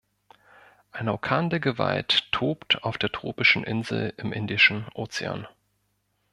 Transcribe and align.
Ein 0.91 1.09
Orkan 1.09 1.51
der 1.51 1.59
Gewalt 1.59 2.31
tobt 2.31 2.83
auf 2.83 2.97
der 2.97 3.11
tropischen 3.11 3.63
Insel 3.63 4.15
im 4.17 4.33
Indischen 4.33 4.87
Ozean. 4.95 5.47